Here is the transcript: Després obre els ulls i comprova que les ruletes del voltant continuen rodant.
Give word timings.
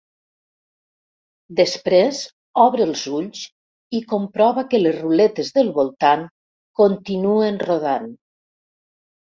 Després 1.59 2.21
obre 2.63 2.87
els 2.87 3.05
ulls 3.19 3.43
i 4.01 4.03
comprova 4.15 4.67
que 4.73 4.83
les 4.83 4.99
ruletes 5.05 5.55
del 5.61 5.73
voltant 5.79 6.29
continuen 6.83 7.67
rodant. 7.71 8.15